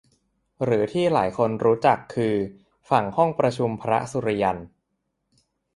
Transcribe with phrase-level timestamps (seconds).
[0.63, 2.35] หรือที่หลายคนรู้จักคือ
[2.89, 4.57] ฝั่งห้องประชุมพระสุริยัน